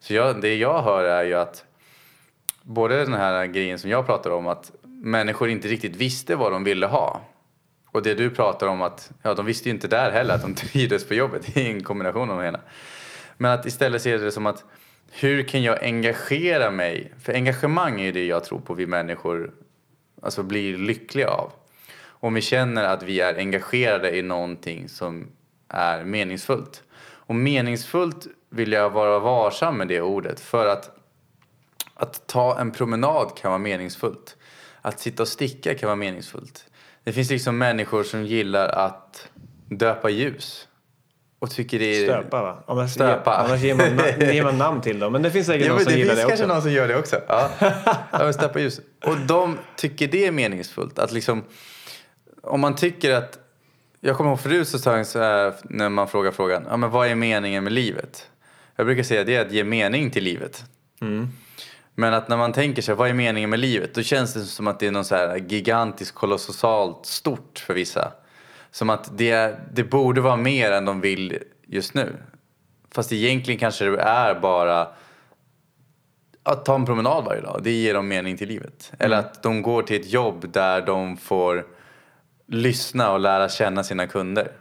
[0.00, 1.64] Så jag, det jag hör är ju att
[2.62, 6.64] både den här grejen som jag pratar om att människor inte riktigt visste vad de
[6.64, 7.20] ville ha.
[7.90, 10.54] Och det du pratar om att, ja de visste ju inte där heller att de
[10.54, 11.54] trivdes på jobbet.
[11.54, 12.60] Det är en kombination av det hela.
[13.36, 14.64] Men att istället se det som att
[15.10, 17.12] hur kan jag engagera mig?
[17.22, 19.52] För engagemang är ju det jag tror på vi människor
[20.22, 21.52] alltså blir lyckliga av.
[22.00, 25.26] Om vi känner att vi är engagerade i någonting som
[25.68, 26.82] är meningsfullt.
[27.00, 30.98] Och meningsfullt vill jag vara varsam med det ordet för att
[31.98, 34.36] att ta en promenad kan vara meningsfullt.
[34.82, 36.64] Att sitta och sticka kan vara meningsfullt.
[37.04, 39.28] Det finns liksom människor som gillar att
[39.68, 40.68] döpa ljus.
[41.38, 42.04] Och tycker det är...
[42.04, 42.64] Stöpa va?
[42.66, 43.36] Annars, Stöpa.
[43.36, 43.86] Annars ger man,
[44.34, 45.12] ger man namn till dem.
[45.12, 46.26] Men det finns säkert ja, någon som gillar det också.
[46.26, 47.20] Det finns kanske någon som gör det också.
[47.28, 47.50] Ja.
[48.12, 48.80] ja stöpa ljus.
[49.04, 50.98] Och de tycker det är meningsfullt.
[50.98, 51.44] Att liksom,
[52.42, 53.38] om man tycker att
[54.00, 56.90] jag kommer ihåg förut så sa jag så här, när man frågar frågan, ja men
[56.90, 58.30] vad är meningen med livet?
[58.76, 60.64] Jag brukar säga det är att ge mening till livet.
[61.00, 61.28] Mm.
[61.94, 63.94] Men att när man tänker sig vad är meningen med livet?
[63.94, 68.12] Då känns det som att det är något så här gigantiskt kolossalt stort för vissa.
[68.70, 72.16] Som att det, det borde vara mer än de vill just nu.
[72.92, 74.88] Fast egentligen kanske det är bara
[76.42, 77.60] att ta en promenad varje dag.
[77.62, 78.92] Det ger dem mening till livet.
[78.98, 79.26] Eller Mm.
[79.30, 81.66] att de går till ett jobb där de får
[82.48, 84.52] lyssna och lära känna sina kunder.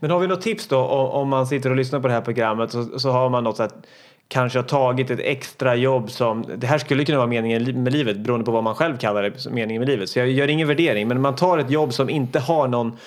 [0.00, 2.70] Men har vi något tips då om, man sitter och lyssnar på det här programmet
[2.70, 3.86] så, så har man något så att
[4.28, 8.16] kanske har tagit ett extra jobb som det här skulle kunna vara meningen med livet
[8.16, 10.10] beroende på vad man själv kallar det meningen med livet.
[10.10, 12.98] Så jag gör ingen värdering men man tar ett jobb som inte har någon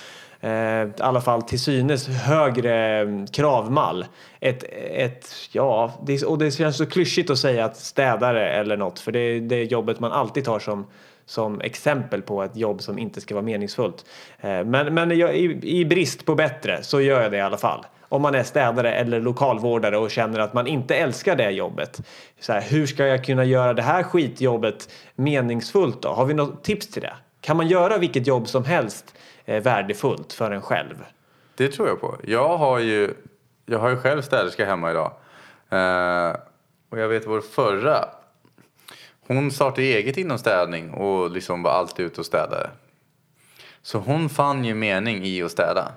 [0.42, 4.06] eh, i alla fall till synes högre mm, kravmall.
[4.40, 9.00] Ett, ett, ja, det, och det känns så klyschigt att säga att städare eller något
[9.00, 10.86] för det är det jobbet man alltid tar som
[11.30, 14.06] som exempel på ett jobb som inte ska vara meningsfullt.
[14.40, 17.58] Eh, men, men jag, i, i brist på bättre så gör jag det i alla
[17.58, 17.86] fall.
[18.02, 22.02] Om man är städare eller lokalvårdare och känner att man inte älskar det jobbet.
[22.40, 26.10] Så här, hur ska jag kunna göra det här skitjobbet meningsfullt då?
[26.10, 27.14] Har vi något tips till det?
[27.42, 31.06] Kan man göra vilket jobb som helst eh, värdefullt för en själv?
[31.56, 32.18] Det tror jag på.
[32.24, 33.14] Jag har ju,
[33.66, 35.12] jag har ju själv städerska hemma idag.
[35.70, 36.36] Eh,
[36.90, 38.06] och jag vet vår förra,
[39.28, 42.70] hon startade eget inom städning och liksom var alltid ute och städade.
[43.82, 45.92] Så hon fann ju mening i att städa.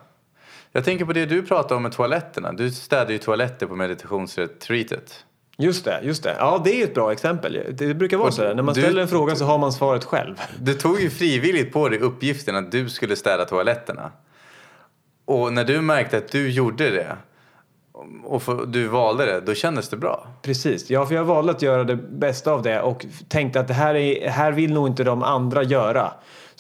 [0.73, 2.53] Jag tänker på det du pratade om med toaletterna.
[2.53, 5.25] Du städade ju toaletter på meditationsretreatet.
[5.59, 6.37] Just det, just det.
[6.39, 7.59] Ja, det är ett bra exempel.
[7.73, 8.55] Det brukar vara så där.
[8.55, 10.35] När man du- ställer en fråga så har man svaret själv.
[10.61, 14.11] Du tog ju frivilligt på dig uppgiften att du skulle städa toaletterna.
[15.25, 17.17] Och när du märkte att du gjorde det
[18.25, 20.27] och för- du valde det, då kändes det bra.
[20.43, 23.75] Precis, ja för jag valde att göra det bästa av det och tänkte att det
[23.75, 26.13] här, är, här vill nog inte de andra göra.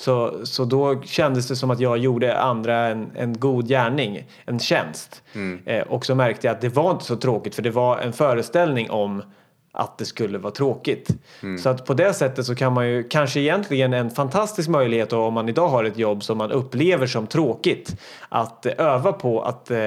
[0.02, 4.58] Så, så då kändes det som att jag gjorde andra en, en god gärning, en
[4.58, 5.22] tjänst.
[5.66, 8.12] Eh, och så märkte jag att det var inte så tråkigt för det var en
[8.12, 9.22] föreställning om
[9.74, 11.08] att det skulle vara tråkigt.
[11.58, 15.20] Så att på det sättet så kan man ju kanske egentligen en fantastisk möjlighet då,
[15.20, 17.96] om man idag har ett jobb som man upplever som tråkigt
[18.28, 19.78] att eh, öva på att eh,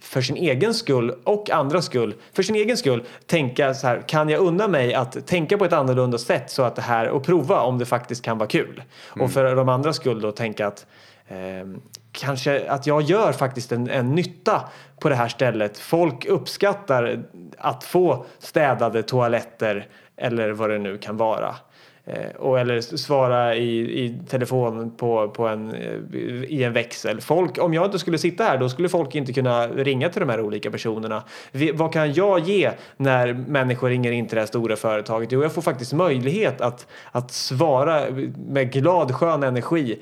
[0.00, 4.28] för sin egen skull och andras skull, för sin egen skull tänka så här, kan
[4.28, 7.60] jag unna mig att tänka på ett annorlunda sätt så att det här och prova
[7.60, 8.82] om det faktiskt kan vara kul.
[9.20, 10.86] Och för de andras skull då tänka att
[11.28, 11.80] Ehm,
[12.16, 14.68] kanske att jag gör faktiskt en, en nytta
[15.00, 15.78] på det här stället.
[15.78, 17.24] Folk uppskattar
[17.58, 21.54] att få städade toaletter eller vad det nu kan vara.
[22.08, 27.20] Eh, och eller svara i, i telefon på, på en, eh, i en växel.
[27.20, 30.28] Folk, om jag inte skulle sitta här då skulle folk inte kunna ringa till de
[30.28, 31.22] här olika personerna.
[31.52, 35.32] Vi, vad kan jag ge när människor ringer in till det här stora företaget?
[35.32, 39.98] Jo, jag får faktiskt möjlighet att, att svara med glad skön energi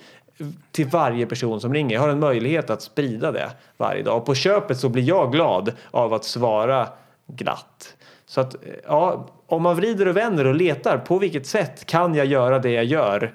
[0.70, 1.94] till varje person som ringer.
[1.94, 4.16] Jag har en möjlighet att sprida det varje dag.
[4.16, 6.88] Och på köpet så blir jag glad av att svara
[7.26, 7.96] glatt.
[8.26, 12.26] Så att ja, om man vrider och vänder och letar på vilket sätt kan jag
[12.26, 13.34] göra det jag gör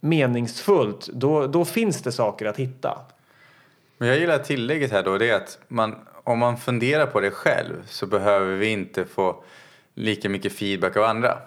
[0.00, 2.98] meningsfullt, då, då finns det saker att hitta.
[3.98, 7.30] Men jag gillar tillägget här då, det är att man, om man funderar på det
[7.30, 9.44] själv så behöver vi inte få
[9.94, 11.38] lika mycket feedback av andra.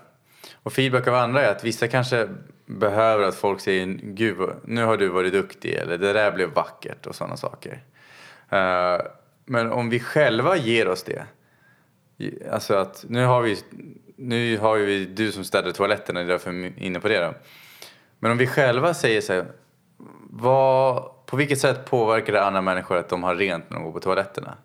[0.64, 2.28] Och feedback av andra är att vissa kanske
[2.66, 7.06] behöver att folk säger Gud, nu har du varit duktig eller det där blev vackert
[7.06, 7.84] och sådana saker.
[8.50, 9.02] Eh,
[9.46, 11.26] men om vi själva ger oss det.
[12.52, 13.58] Alltså att nu har vi,
[14.16, 17.20] nu har vi du som städar toaletterna, det är därför jag är inne på det
[17.20, 17.34] då.
[18.20, 19.46] Men om vi själva säger så här,
[20.30, 23.92] vad, på vilket sätt påverkar det andra människor att de har rent när de går
[23.92, 24.58] på toaletterna?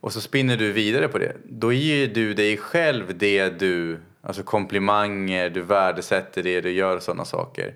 [0.00, 1.36] Och så spinner du vidare på det.
[1.44, 7.02] Då ger du dig själv det du, alltså komplimanger, du värdesätter det du gör och
[7.02, 7.74] sådana saker.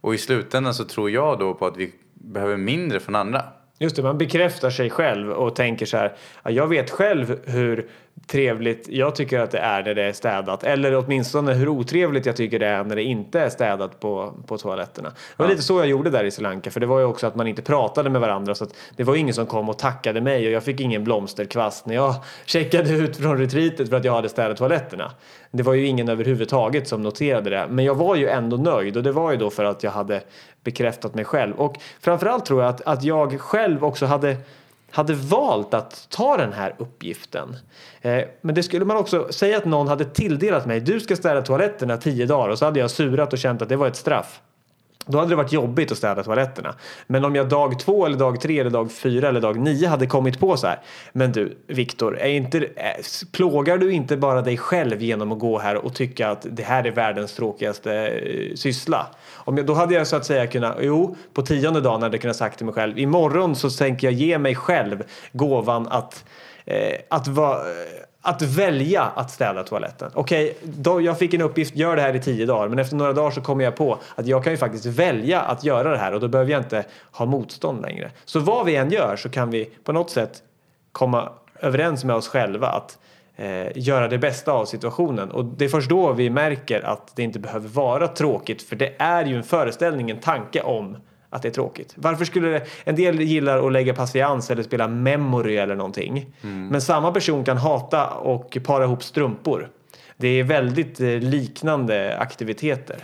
[0.00, 3.44] Och i slutändan så tror jag då på att vi behöver mindre från andra.
[3.78, 6.16] Just det, man bekräftar sig själv och tänker så här.
[6.44, 7.88] Jag vet själv hur
[8.26, 10.64] trevligt jag tycker att det är när det är städat.
[10.64, 14.58] Eller åtminstone hur otrevligt jag tycker det är när det inte är städat på, på
[14.58, 15.08] toaletterna.
[15.08, 16.70] Det var lite så jag gjorde där i Sri Lanka.
[16.70, 18.54] För det var ju också att man inte pratade med varandra.
[18.54, 21.86] Så att det var ingen som kom och tackade mig och jag fick ingen blomsterkvast
[21.86, 25.12] när jag checkade ut från retreatet för att jag hade städat toaletterna.
[25.50, 27.66] Det var ju ingen överhuvudtaget som noterade det.
[27.70, 30.20] Men jag var ju ändå nöjd och det var ju då för att jag hade
[30.64, 31.54] bekräftat mig själv.
[31.54, 34.36] Och framförallt tror jag att, att jag själv också hade
[34.90, 37.56] hade valt att ta den här uppgiften.
[38.00, 40.80] Eh, men det skulle man också säga att någon hade tilldelat mig.
[40.80, 43.76] Du ska städa toaletterna tio dagar och så hade jag surat och känt att det
[43.76, 44.40] var ett straff.
[45.06, 46.74] Då hade det varit jobbigt att städa toaletterna.
[47.06, 50.06] Men om jag dag två eller dag tre eller dag fyra eller dag nio hade
[50.06, 50.80] kommit på så här.
[51.12, 55.38] Men du Viktor, är inte, är, eh, plågar du inte bara dig själv genom att
[55.38, 59.06] gå här och tycka att det här är världens tråkigaste eh, syssla?
[59.34, 62.22] Om jag, då hade jag så att säga kunnat, jo, på tionde dagen hade jag
[62.22, 62.98] kunnat sagt till mig själv.
[62.98, 66.24] Imorgon så tänker jag ge mig själv gåvan att
[66.64, 67.58] eh, att vara
[68.26, 70.10] att välja att städa toaletten.
[70.14, 72.68] Okej, okay, jag fick en uppgift, gör det här i tio dagar.
[72.68, 75.64] Men efter några dagar så kommer jag på att jag kan ju faktiskt välja att
[75.64, 78.10] göra det här och då behöver jag inte ha motstånd längre.
[78.24, 80.42] Så vad vi än gör så kan vi på något sätt
[80.92, 81.28] komma
[81.60, 82.98] överens med oss själva att
[83.36, 85.30] eh, göra det bästa av situationen.
[85.30, 88.94] Och det är först då vi märker att det inte behöver vara tråkigt för det
[88.98, 90.96] är ju en föreställning, en tanke om
[91.36, 91.94] att det är tråkigt.
[91.96, 96.34] Varför skulle det, en del gillar att lägga patiens eller spela memory eller någonting.
[96.42, 96.68] Mm.
[96.68, 99.70] Men samma person kan hata och para ihop strumpor.
[100.16, 102.96] Det är väldigt eh, liknande aktiviteter.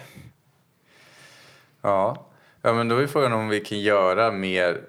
[1.83, 2.27] Ja,
[2.63, 4.81] ja men då är frågan om vi kan göra mer,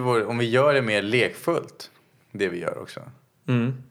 [0.00, 1.90] vår, om vi gör det mer lekfullt,
[2.32, 3.00] det vi gör också.
[3.48, 3.82] Mm.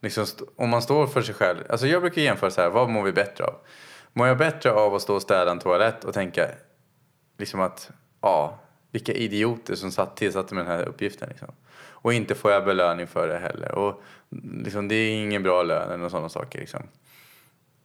[0.00, 3.02] Liksom, om man står för sig själv, alltså jag brukar jämföra så här, vad mår
[3.02, 3.54] vi bättre av?
[4.12, 6.46] Mår jag bättre av att stå och städa en toalett och tänka
[7.38, 7.90] liksom att
[8.20, 8.58] ja,
[8.90, 11.28] vilka idioter som satt, tillsatte med den här uppgiften.
[11.28, 11.48] Liksom.
[12.00, 13.74] Och inte får jag belöning för det heller.
[13.74, 14.02] Och
[14.64, 16.58] liksom, det är ingen bra lön eller sådana saker.
[16.58, 16.82] Liksom.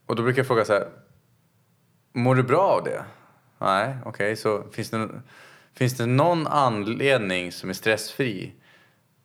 [0.06, 0.88] Och då brukar jag fråga så här,
[2.14, 3.04] mår du bra av det?
[3.58, 5.10] Nej, okej, okay, så finns det,
[5.74, 8.54] finns det någon anledning som är stressfri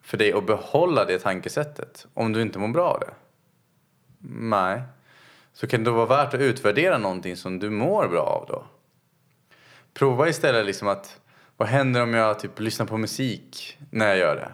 [0.02, 3.14] för dig att behålla det tankesättet om du inte mår bra av det?
[4.30, 4.82] Nej.
[5.52, 8.64] Så kan det då vara värt att utvärdera någonting som du mår bra av då?
[9.98, 11.20] Prova istället liksom att,
[11.56, 14.52] vad händer om jag typ lyssnar på musik när jag gör det?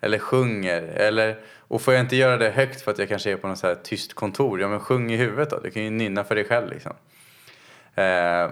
[0.00, 3.36] Eller sjunger, eller, och får jag inte göra det högt för att jag kanske är
[3.36, 5.90] på något så här tyst kontor, ja men sjung i huvudet då, du kan ju
[5.90, 6.92] nynna för dig själv liksom.
[7.94, 8.50] Eh,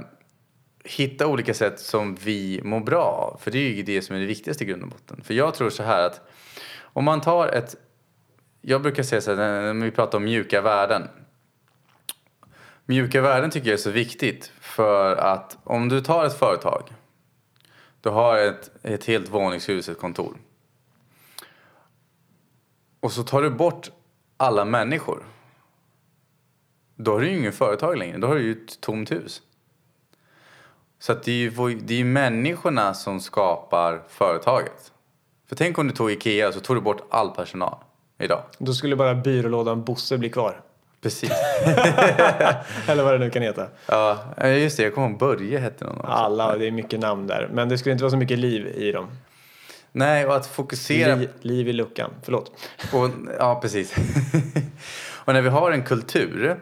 [0.84, 4.20] hitta olika sätt som vi mår bra av, för det är ju det som är
[4.20, 5.20] det viktigaste i grund och botten.
[5.24, 6.20] För jag tror så här att
[6.80, 7.76] om man tar ett,
[8.60, 11.08] jag brukar säga så här när vi pratar om mjuka värden,
[12.88, 16.82] Mjuka värden tycker jag är så viktigt för att om du tar ett företag,
[18.00, 20.36] du har ett, ett helt våningshus, ett kontor.
[23.00, 23.90] Och så tar du bort
[24.36, 25.24] alla människor.
[26.96, 29.42] Då har du ju inget företag längre, då har du ju ett tomt hus.
[30.98, 34.92] Så att det är ju det är människorna som skapar företaget.
[35.48, 37.76] För tänk om du tog Ikea och så tog du bort all personal
[38.18, 38.42] idag.
[38.58, 40.62] Då skulle bara byrålådan Bosse bli kvar.
[41.00, 41.30] Precis.
[42.86, 43.66] Eller vad det nu kan heta.
[43.86, 44.82] Ja, just det.
[44.82, 45.96] Jag kommer ihåg Börje hette någon.
[45.96, 46.08] Också.
[46.08, 47.48] Alla, det är mycket namn där.
[47.52, 49.08] Men det skulle inte vara så mycket liv i dem.
[49.92, 51.14] Nej, och att fokusera...
[51.14, 52.52] Liv, liv i luckan, förlåt.
[52.92, 53.94] Och, ja, precis.
[55.24, 56.60] och när vi har en kultur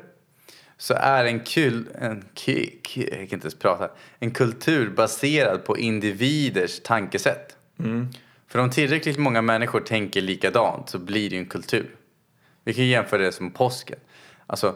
[0.77, 1.89] så är en kul...
[2.01, 2.53] En, k,
[2.95, 3.89] k, jag kan inte ens prata.
[4.19, 7.57] En kultur baserad på individers tankesätt.
[7.79, 8.09] Mm.
[8.49, 11.95] För om tillräckligt många människor tänker likadant så blir det ju en kultur.
[12.65, 13.99] Vi kan jämföra det som påsken.
[14.47, 14.75] Alltså,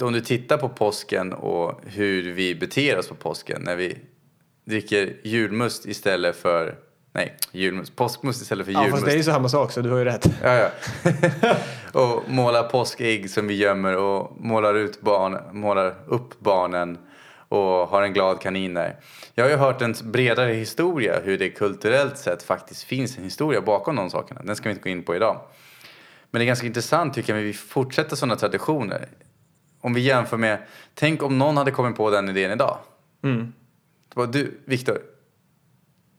[0.00, 3.98] om du tittar på påsken och hur vi beter oss på påsken när vi
[4.64, 6.78] dricker julmust istället för
[7.12, 7.96] Nej, julmust.
[7.96, 8.90] Påskmust istället för julmust.
[8.90, 10.26] Ja, fast det är ju samma sak så du har ju rätt.
[10.42, 10.70] Ja, ja.
[12.00, 16.98] och målar påskägg som vi gömmer och målar, ut barn, målar upp barnen
[17.48, 18.96] och har en glad kanin där.
[19.34, 23.60] Jag har ju hört en bredare historia hur det kulturellt sett faktiskt finns en historia
[23.60, 24.42] bakom de sakerna.
[24.44, 25.40] Den ska vi inte gå in på idag.
[26.30, 29.08] Men det är ganska intressant tycker jag, vi fortsätter sådana traditioner.
[29.80, 30.58] Om vi jämför med,
[30.94, 32.78] tänk om någon hade kommit på den idén idag.
[33.22, 33.52] Mm.
[34.32, 34.98] Du, Viktor,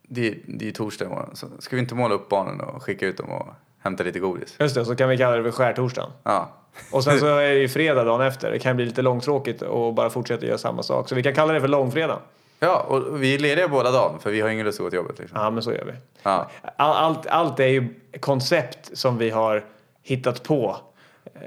[0.02, 3.16] det, det är torsdag imorgon, så ska vi inte måla upp barnen och skicka ut
[3.16, 3.48] dem och
[3.78, 4.56] hämta lite godis?
[4.58, 6.10] Just det, så kan vi kalla det för skärtorsdagen.
[6.22, 6.52] Ja.
[6.92, 8.50] Och sen så är det ju fredag dagen efter.
[8.50, 11.08] Det kan bli lite långtråkigt och bara fortsätta göra samma sak.
[11.08, 12.18] Så vi kan kalla det för långfredag.
[12.58, 14.96] Ja, och vi är lediga båda dagar för vi har ingen lust att gå till
[14.96, 15.18] jobbet.
[15.18, 15.38] Liksom.
[15.40, 15.92] Ja, men så gör vi.
[16.22, 16.50] Ja.
[16.76, 17.88] allt, allt är ju
[18.20, 19.64] koncept som vi har
[20.02, 20.76] hittat på.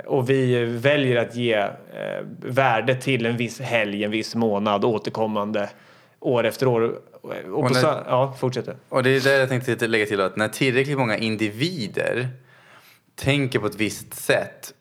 [0.06, 1.72] Och vi väljer att ge eh,
[2.40, 5.70] värde till en viss helg, en viss månad återkommande
[6.20, 7.00] år efter år.
[7.22, 8.76] Och, och när, så, ja, fortsätter.
[8.90, 12.28] Och det är där jag tänkte lägga till att när tillräckligt många individer
[13.16, 14.74] tänker på ett visst sätt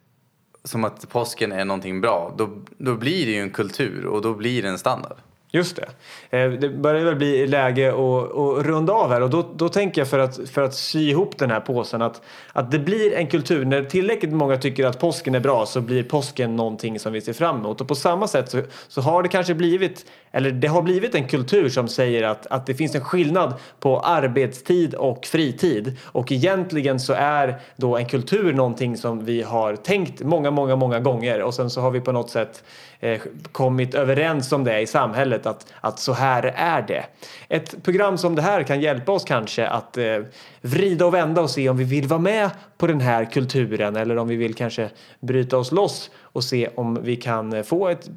[0.64, 4.34] som att påsken är någonting bra, då, då blir det ju en kultur och då
[4.34, 5.16] blir det en standard.
[5.54, 6.38] Just det.
[6.38, 10.00] Eh, det börjar väl bli läge att, att runda av här och då, då tänker
[10.00, 13.26] jag för att, för att sy ihop den här påsen att, att det blir en
[13.26, 13.64] kultur.
[13.64, 17.32] När tillräckligt många tycker att påsken är bra så blir påsken någonting som vi ser
[17.32, 17.80] fram emot.
[17.80, 21.28] Och på samma sätt så, så har det kanske blivit, eller det har blivit en
[21.28, 25.98] kultur som säger att, att det finns en skillnad på arbetstid och fritid.
[26.04, 31.00] Och egentligen så är då en kultur någonting som vi har tänkt många, många, många
[31.00, 32.64] gånger och sen så har vi på något sätt
[33.04, 33.20] Eh,
[33.52, 37.04] kommit överens om det i samhället att, att så här är det.
[37.48, 40.18] Ett program som det här kan hjälpa oss kanske att eh,
[40.60, 44.16] vrida och vända och se om vi vill vara med på den här kulturen eller
[44.16, 44.90] om vi vill kanske
[45.20, 48.10] bryta oss loss och se om vi kan få ett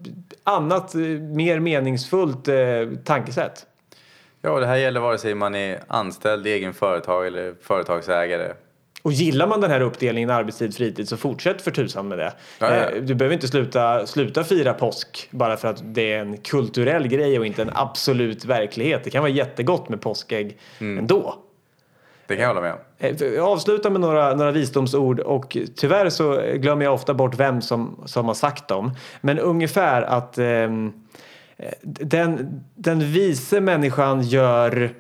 [0.43, 2.55] annat, eh, mer meningsfullt eh,
[3.03, 3.65] tankesätt.
[4.41, 8.53] Ja, det här gäller vare sig man är anställd, egen företag eller företagsägare.
[9.07, 12.33] Och gillar man den här uppdelningen arbetstid fritid så fortsätt för tusan med det.
[12.59, 12.89] Ja, ja.
[12.89, 17.07] Eh, Du behöver inte sluta, sluta fira påsk bara för att det är en kulturell
[17.07, 19.03] grej och inte en absolut verklighet.
[19.03, 20.97] Det kan vara jättegott med påskägg Mm.
[20.99, 21.35] ändå.
[22.27, 22.79] Det kan jag hålla med om.
[23.37, 28.01] Eh, Avsluta med några, några visdomsord och tyvärr så glömmer jag ofta bort vem som,
[28.05, 28.91] som har sagt dem.
[29.21, 30.93] Men ungefär att ehm,
[31.57, 34.93] eh, den, den vise människan gör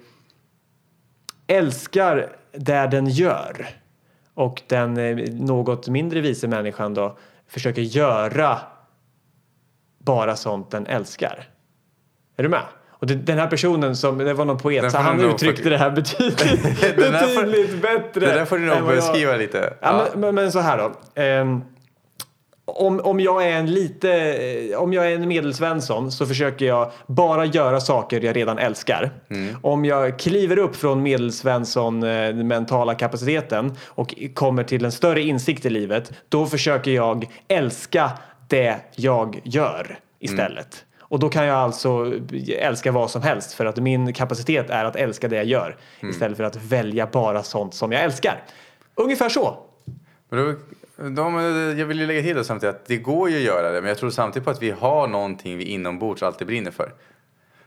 [1.47, 3.67] älskar där den gör.
[4.37, 7.17] Och den eh, något mindre vise människan då
[7.47, 8.59] försöker göra
[9.99, 11.43] bara sånt den älskar.
[12.37, 12.61] Är du med?
[12.89, 15.77] Och det, den här personen som, det var någon poet, så han uttryckte få- det
[15.77, 16.41] här betydligt,
[16.81, 18.19] här får- betydligt bättre.
[18.25, 19.73] Det där får du nog vad jag- beskriva lite.
[19.81, 20.91] Ja, Men, men, men så här då.
[21.21, 21.61] Ehm,
[22.67, 26.91] om, om jag är en lite, eh, om jag är en medelsvensson så försöker jag
[27.07, 29.11] bara göra saker jag redan älskar.
[29.61, 35.65] Om jag kliver upp från medelsvensson eh, mentala kapaciteten och kommer till en större insikt
[35.65, 38.11] i livet, då försöker jag älska
[38.47, 40.85] det jag gör istället.
[40.99, 42.13] Och då kan jag alltså
[42.59, 46.37] älska vad som helst för att min kapacitet är att älska det jag gör istället
[46.37, 48.43] för att välja bara sånt som jag älskar.
[48.95, 49.57] Ungefär så.
[50.29, 50.53] Men då,
[50.97, 51.35] de,
[51.77, 53.87] jag vill ju lägga till det samtidigt att det går ju att göra det men
[53.87, 56.93] jag tror samtidigt på att vi har någonting vi inombords alltid brinner för.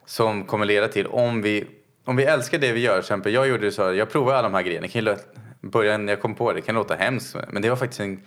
[0.05, 1.67] Som kommer leda till om vi,
[2.05, 4.55] om vi älskar det vi gör, till exempel jag gjorde så, jag provade alla de
[4.55, 5.17] här grejerna, kan
[5.61, 8.21] början jag kom på det, det kan låta hemskt men det var faktiskt en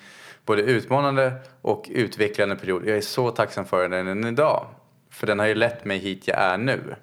[0.46, 2.88] både utmanande och utvecklande period.
[2.88, 4.66] Jag är så tacksam för den än idag.
[5.12, 6.96] För den har ju lett mig hit jag är nu.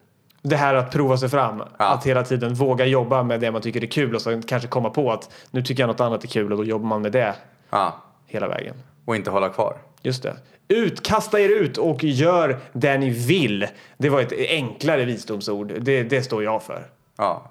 [0.43, 1.63] Det här att prova sig fram.
[1.77, 4.91] Att hela tiden våga jobba med det man tycker är kul och så kanske komma
[4.91, 7.35] på att nu tycker jag något annat är kul och då jobbar man med det
[7.71, 7.97] Ja,
[8.27, 8.75] hela vägen.
[9.05, 9.77] och inte hålla kvar.
[10.03, 10.37] Just det.
[10.69, 13.67] Ut, kasta er ut och gör det ni vill.
[13.99, 15.73] Det var ett enklare visdomsord.
[15.81, 16.87] Det, det står jag för.
[17.19, 17.43] Ja.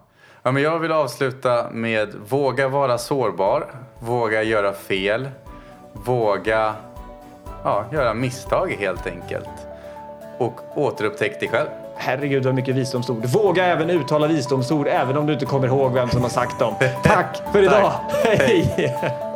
[0.44, 3.66] ja, men jag vill avsluta med våga vara sårbar,
[4.00, 5.30] våga göra fel,
[5.94, 6.76] våga
[7.64, 9.50] ja, göra misstag helt enkelt.
[10.38, 11.68] Och återupptäck dig själv.
[11.98, 13.26] Herregud vad mycket visdomsord.
[13.26, 16.74] Våga även uttala visdomsord även om du inte kommer ihåg vem som har sagt dem.
[17.04, 17.92] Tack för idag.
[18.24, 18.96] Hej!